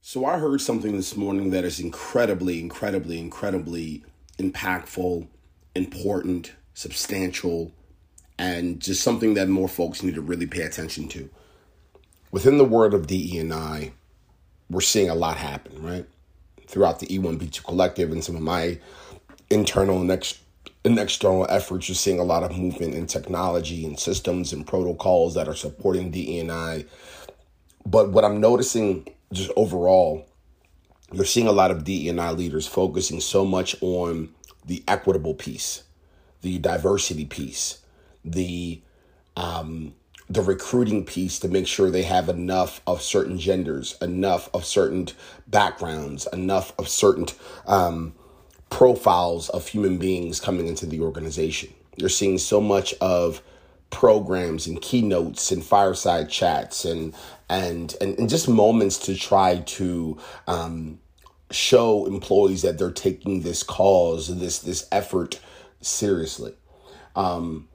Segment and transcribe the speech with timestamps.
[0.00, 4.04] So I heard something this morning that is incredibly, incredibly, incredibly
[4.38, 5.26] impactful,
[5.74, 7.72] important, substantial,
[8.38, 11.28] and just something that more folks need to really pay attention to.
[12.30, 13.92] Within the world of DE&I,
[14.70, 16.06] we're seeing a lot happen, right?
[16.66, 18.78] Throughout the E1B2 collective and some of my
[19.50, 20.38] internal and, ex-
[20.84, 25.34] and external efforts, you're seeing a lot of movement in technology and systems and protocols
[25.34, 26.84] that are supporting DE&I.
[27.84, 30.26] But what I'm noticing just overall,
[31.12, 34.30] you're seeing a lot of DE&I leaders focusing so much on
[34.64, 35.84] the equitable piece,
[36.42, 37.78] the diversity piece,
[38.24, 38.82] the
[39.36, 39.94] um,
[40.30, 45.08] the recruiting piece to make sure they have enough of certain genders, enough of certain
[45.46, 47.26] backgrounds, enough of certain
[47.66, 48.14] um,
[48.68, 51.72] profiles of human beings coming into the organization.
[51.96, 53.40] You're seeing so much of
[53.90, 57.14] programs and keynotes and fireside chats and
[57.48, 60.98] and and, and just moments to try to um,
[61.50, 65.40] show employees that they're taking this cause this this effort
[65.80, 66.54] seriously.
[67.16, 67.68] Um,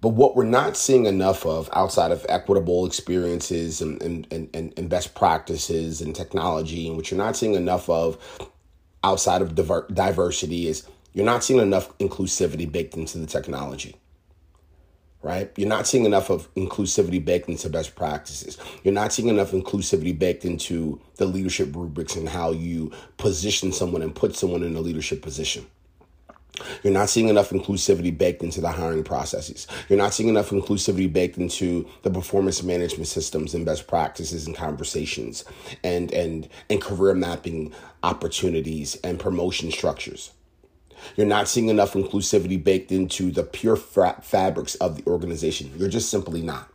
[0.00, 4.90] but what we're not seeing enough of outside of equitable experiences and, and, and, and
[4.90, 8.18] best practices and technology, and what you're not seeing enough of
[9.02, 13.96] outside of diver- diversity is you're not seeing enough inclusivity baked into the technology
[15.24, 15.50] right?
[15.56, 18.58] You're not seeing enough of inclusivity baked into best practices.
[18.84, 24.02] You're not seeing enough inclusivity baked into the leadership rubrics and how you position someone
[24.02, 25.66] and put someone in a leadership position.
[26.82, 29.66] You're not seeing enough inclusivity baked into the hiring processes.
[29.88, 34.54] You're not seeing enough inclusivity baked into the performance management systems and best practices and
[34.54, 35.44] conversations
[35.82, 37.72] and and and career mapping
[38.04, 40.30] opportunities and promotion structures.
[41.16, 45.72] You're not seeing enough inclusivity baked into the pure fra- fabrics of the organization.
[45.76, 46.68] You're just simply not.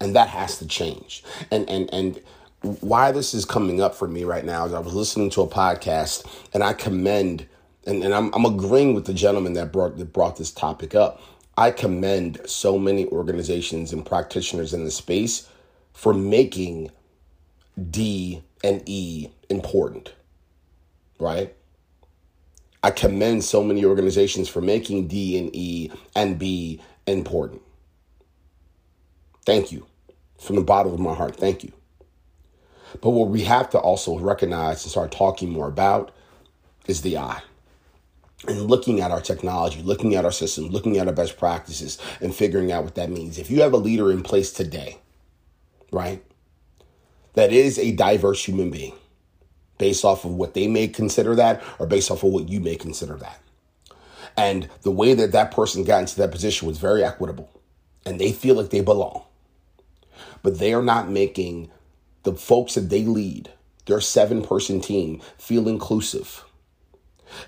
[0.00, 1.22] And that has to change.
[1.50, 2.20] And and and
[2.80, 5.46] why this is coming up for me right now is I was listening to a
[5.46, 7.46] podcast and I commend
[7.86, 11.20] and, and I'm, I'm agreeing with the gentleman that brought that brought this topic up.
[11.56, 15.48] I commend so many organizations and practitioners in the space
[15.92, 16.90] for making
[17.90, 20.14] D and E important,
[21.20, 21.54] right?
[22.84, 27.62] I commend so many organizations for making D and E and B important.
[29.46, 29.86] Thank you.
[30.38, 31.72] From the bottom of my heart, thank you.
[33.00, 36.12] But what we have to also recognize and start talking more about
[36.86, 37.40] is the I.
[38.46, 42.34] And looking at our technology, looking at our system, looking at our best practices, and
[42.34, 43.38] figuring out what that means.
[43.38, 44.98] If you have a leader in place today,
[45.90, 46.22] right,
[47.32, 48.92] that is a diverse human being,
[49.78, 52.76] based off of what they may consider that or based off of what you may
[52.76, 53.40] consider that.
[54.36, 57.50] And the way that that person got into that position was very equitable
[58.04, 59.22] and they feel like they belong.
[60.42, 61.70] But they are not making
[62.24, 63.50] the folks that they lead,
[63.86, 66.44] their seven person team, feel inclusive.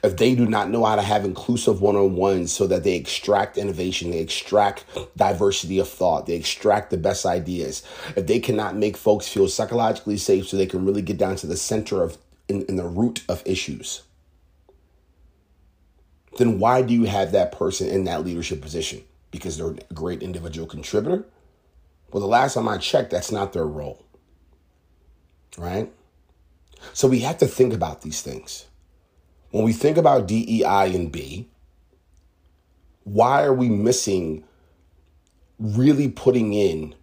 [0.03, 2.95] If they do not know how to have inclusive one on ones so that they
[2.95, 4.85] extract innovation, they extract
[5.17, 7.83] diversity of thought, they extract the best ideas,
[8.17, 11.47] if they cannot make folks feel psychologically safe so they can really get down to
[11.47, 14.03] the center of in, in the root of issues,
[16.39, 19.03] then why do you have that person in that leadership position?
[19.31, 21.25] Because they're a great individual contributor?
[22.11, 24.05] Well, the last time I checked, that's not their role.
[25.59, 25.91] Right?
[26.93, 28.67] So we have to think about these things.
[29.51, 31.49] When we think about DEI and B,
[33.05, 34.45] why are we missing
[35.59, 36.95] really putting in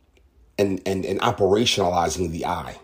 [0.58, 2.78] and, and, and operationalizing the I?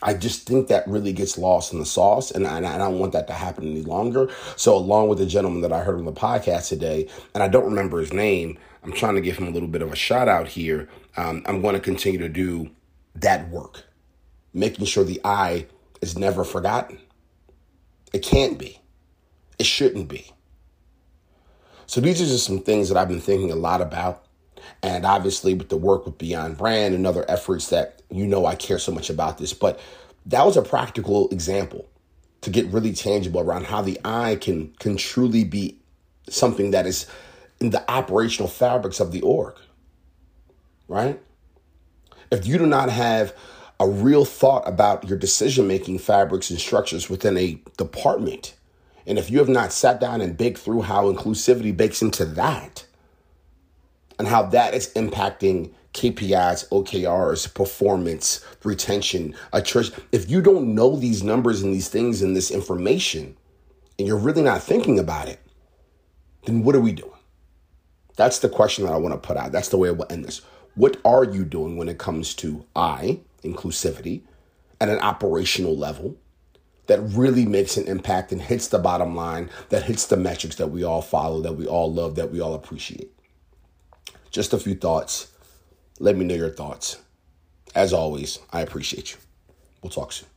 [0.00, 3.00] I just think that really gets lost in the sauce, and I, and I don't
[3.00, 4.30] want that to happen any longer.
[4.54, 7.64] So, along with the gentleman that I heard on the podcast today, and I don't
[7.64, 10.46] remember his name, I'm trying to give him a little bit of a shout out
[10.46, 10.88] here.
[11.16, 12.70] Um, I'm going to continue to do
[13.16, 13.82] that work,
[14.54, 15.66] making sure the I
[16.00, 17.00] is never forgotten.
[18.12, 18.80] It can't be,
[19.58, 20.32] it shouldn't be.
[21.86, 24.24] So, these are just some things that I've been thinking a lot about.
[24.82, 28.54] And obviously, with the work with Beyond Brand and other efforts that you know I
[28.54, 29.80] care so much about this, but
[30.26, 31.88] that was a practical example
[32.42, 35.78] to get really tangible around how the I can can truly be
[36.28, 37.06] something that is
[37.60, 39.54] in the operational fabrics of the org.
[40.86, 41.20] Right?
[42.30, 43.34] If you do not have
[43.80, 48.54] a real thought about your decision making fabrics and structures within a department,
[49.06, 52.84] and if you have not sat down and baked through how inclusivity bakes into that,
[54.18, 59.94] and how that is impacting KPIs, OKRs, performance, retention, attrition.
[60.12, 63.36] If you don't know these numbers and these things and this information,
[63.98, 65.40] and you're really not thinking about it,
[66.44, 67.10] then what are we doing?
[68.16, 69.52] That's the question that I want to put out.
[69.52, 70.40] That's the way I will end this.
[70.74, 74.22] What are you doing when it comes to I, inclusivity
[74.80, 76.16] at an operational level
[76.86, 80.70] that really makes an impact and hits the bottom line, that hits the metrics that
[80.70, 83.12] we all follow, that we all love, that we all appreciate.
[84.30, 85.28] Just a few thoughts.
[86.00, 86.98] Let me know your thoughts.
[87.74, 89.18] As always, I appreciate you.
[89.82, 90.27] We'll talk soon.